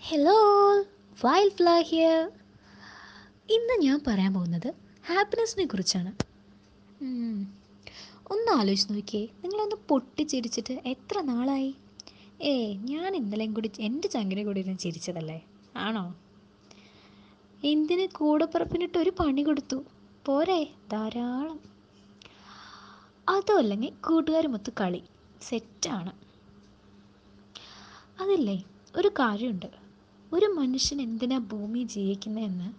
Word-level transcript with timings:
Hello 0.00 0.34
wild 1.24 1.52
fly 1.52 1.82
here 1.82 2.20
ഇന്ന് 3.50 3.74
ഞാൻ 3.82 4.00
പറയാൻ 4.06 4.34
പോകുന്നത് 4.34 4.68
ഹാപ്പിനെസ്സിനെ 5.06 5.66
കുറിച്ചാണ്. 5.66 6.10
ഒന്ന് 8.30 8.50
ആലോചിച്ച് 8.52 8.92
നോക്കിയേ. 8.92 9.24
നിങ്ങളൊന്ന് 9.42 9.76
പൊട്ടിച്ചിരിച്ചിട്ട് 9.88 10.74
എത്ര 10.86 11.20
നാളായി? 11.20 11.74
ഏ 12.42 12.52
ഞാൻ 12.90 13.16
ഇന്നലെയും 13.16 13.52
കൂടി 13.54 13.70
എന്റെ 13.80 14.08
ചങ്കിനെ 14.08 14.44
കൂടി 14.44 14.60
ഇരുന്ന് 14.60 14.78
ചിരിച്ചതല്ലേ? 14.78 15.38
ആണോ? 15.76 16.04
എന്തിന് 17.64 18.06
കൂടപ്പുറപ്പിനിട്ട് 18.08 18.98
ഒരു 18.98 19.12
പണി 19.20 19.42
കൊടുത്തു? 19.42 19.84
പോരെ 20.26 20.60
ധാരാളം. 20.92 21.58
അതോ 23.28 23.56
അല്ലെങ്കിൽ 23.58 23.92
കൂട്ടുകാരുമൊത്ത് 24.08 24.72
കളി. 24.80 25.02
സെറ്റാണ്. 25.42 26.14
അതില്ലേ 28.20 28.58
ഒരു 28.96 29.08
കാര്യമുണ്ട്. 29.08 29.87
ഒരു 30.32 30.46
മനുഷ്യൻ 30.46 31.00
എന്തിനാ 31.02 31.38
ഭൂമി 31.38 31.82
ജീവിക്കുന്നതെന്ന് 31.82 32.72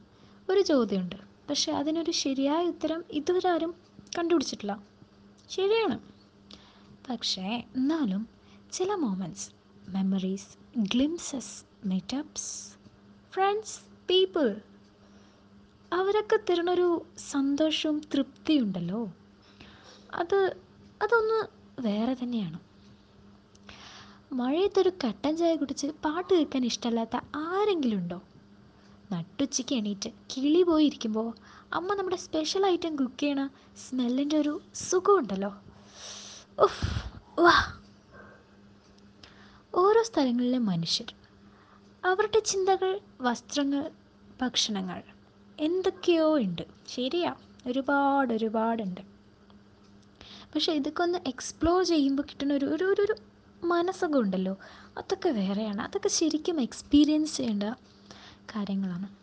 ഒരു 0.51 0.61
ചോദ്യമുണ്ട്. 0.61 1.15
പക്ഷെ 1.49 1.71
അതിനൊരു 1.71 2.11
ശരിയായ 2.11 2.65
ഉത്തരം 2.65 3.03
ഇതുവരെ 3.11 3.49
ആരും 3.49 3.75
കണ്ടുപിടിച്ചിട്ടില്ല. 4.17 4.83
ശരിയാണ്. 5.49 5.99
പക്ഷേ 7.09 7.63
എന്നാലും 7.75 8.29
ചില 8.71 8.95
moments 8.95 9.49
memories 9.89 10.79
glimpses 10.79 11.63
meetups 11.85 12.73
friends 13.33 13.79
people 14.09 14.61
അവരൊക്കെ 15.93 16.39
തരുന്നൊരു 16.49 17.05
സന്തോഷവും 17.31 18.01
തൃപ്തിയുണ്ടല്ലോ. 18.13 19.11
അത് 20.13 20.55
അതൊന്ന് 21.01 21.47
വേറെ 21.81 22.13
തന്നെയാണ്. 22.13 22.68
മഴയത്തൊരു 24.31 24.91
കട്ടൻ 25.03 25.37
ചായ 25.37 25.55
കുടിച്ച് 25.55 25.87
പാട്ട് 25.87 26.33
കേൾക്കാൻ 26.33 26.65
ഇഷ്ടമല്ലാത്ത 26.65 27.19
ആരെങ്കിലും 27.35 27.97
ഉണ്ടോ 27.97 28.21
നട്ടുച്ചയ്ക്ക് 29.11 29.75
എണീറ്റ് 29.75 30.09
കിളി 30.09 30.63
പോയിരിക്കുമ്പോൾ 30.63 31.33
അമ്മ 31.73 31.93
നമ്മുടെ 31.95 32.15
സ്പെഷ്യൽ 32.15 32.65
ഐറ്റം 32.65 32.95
കുക്ക് 32.95 33.19
ചെയ്യണ 33.19 33.47
സ്മെല്ലിന്റെ 33.77 34.37
ഒരു 34.37 34.61
സുഖമുണ്ടല്ലോ. 34.75 35.49
വാ. 37.39 37.55
ഓരോ 39.75 40.03
സ്ഥലങ്ങളിലെ 40.03 40.57
മനുഷ്യർ 40.57 41.13
അവരുടെ 42.05 42.39
ചിന്തകൾ 42.39 42.99
വസ്ത്രങ്ങൾ 43.21 43.91
ഭക്ഷണങ്ങൾ 44.41 45.03
എന്തൊക്കെയോ 45.59 46.37
ഉണ്ട്. 46.37 46.61
ശരിയാ 46.87 47.35
ഒരുപാട് 47.67 48.33
ഒരുപാടുണ്ട്. 48.33 49.01
പക്ഷേ 50.55 50.73
ഇതൊക്കെ 50.73 51.03
ഒന്ന് 51.03 51.19
എക്സ്പ്ലോർ 51.27 51.83
ചെയ്യുമ്പോൾ 51.83 52.23
കിട്ടുന്ന 52.23 52.53
ഒരു 52.53 52.65
ഒരു 52.65 52.83
ഒരു 52.85 53.15
മനസ്സൊക്കെ 53.63 54.17
ഉണ്ടല്ലോ 54.17 54.57
അതൊക്കെ 54.97 55.29
വേറെയാണ്. 55.29 55.81
അതൊക്കെ 55.81 56.09
ശരിക്കും 56.09 56.61
എക്സ്പീരിയൻസ് 56.61 57.37
ചെയ്യേണ്ട 57.37 57.63
കാര്യങ്ങളാണ്. 58.39 59.19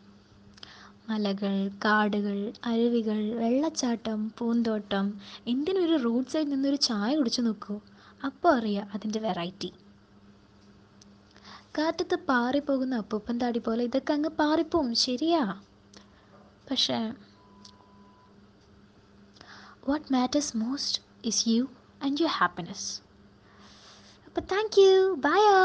മലകൾ 1.11 1.69
കാടുകൾ 1.69 2.53
അരുവികൾ 2.65 3.35
വെള്ളച്ചാട്ടം 3.35 4.33
പൂന്തോട്ടം 4.39 5.21
എന്തിനും 5.47 5.85
ഒരു 5.85 6.03
റോഡ് 6.03 6.27
സൈഡിൽ 6.27 6.49
നിന്നൊരു 6.49 6.77
ചായ 6.77 7.17
കുടിച്ചു 7.17 7.41
നോക്കൂ. 7.41 7.81
അപ്പോൾ 8.25 8.57
അറിയാം 8.59 8.91
അതിന്റെ 8.95 9.19
വെറൈറ്റി 9.19 9.73
കാറ്റത്ത് 11.79 12.15
പാറിപ്പോകുന്ന 12.15 12.97
അപ്പൂപ്പൻ 12.97 13.39
താടി 13.39 13.59
പോലെ 13.59 13.85
ഇതൊക്കെ 13.85 14.13
അങ്ങ് 14.13 14.29
പാറിപ്പോവും. 14.29 14.95
ശരിയാ. 14.95 15.61
പക്ഷേ 16.71 17.13
what 19.89 20.13
matters 20.13 20.57
most 20.57 21.03
is 21.25 21.49
you 21.49 21.67
and 22.05 22.21
your 22.21 22.31
happiness 22.31 23.06
അപ്പോൾ 24.37 24.49
താങ്ക് 24.55 24.75
യു 24.81 24.89
ബൈ 25.19 25.39
ആൾ 25.51 25.56